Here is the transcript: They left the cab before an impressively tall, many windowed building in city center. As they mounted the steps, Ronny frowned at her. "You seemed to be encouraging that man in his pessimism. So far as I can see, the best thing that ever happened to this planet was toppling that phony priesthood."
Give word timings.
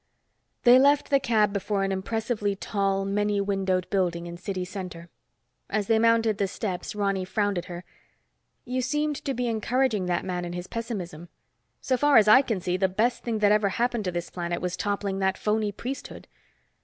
They 0.63 0.79
left 0.79 1.11
the 1.11 1.19
cab 1.19 1.53
before 1.53 1.83
an 1.83 1.91
impressively 1.91 2.55
tall, 2.55 3.05
many 3.05 3.39
windowed 3.39 3.87
building 3.91 4.25
in 4.25 4.35
city 4.35 4.65
center. 4.65 5.09
As 5.69 5.85
they 5.85 5.99
mounted 5.99 6.39
the 6.39 6.47
steps, 6.47 6.95
Ronny 6.95 7.23
frowned 7.23 7.59
at 7.59 7.65
her. 7.65 7.83
"You 8.65 8.81
seemed 8.81 9.17
to 9.23 9.35
be 9.35 9.45
encouraging 9.45 10.07
that 10.07 10.25
man 10.25 10.43
in 10.43 10.53
his 10.53 10.65
pessimism. 10.65 11.29
So 11.81 11.97
far 11.97 12.17
as 12.17 12.27
I 12.27 12.41
can 12.41 12.59
see, 12.61 12.77
the 12.77 12.89
best 12.89 13.21
thing 13.23 13.37
that 13.45 13.51
ever 13.51 13.69
happened 13.69 14.05
to 14.05 14.11
this 14.11 14.31
planet 14.31 14.59
was 14.59 14.75
toppling 14.75 15.19
that 15.19 15.37
phony 15.37 15.71
priesthood." 15.71 16.27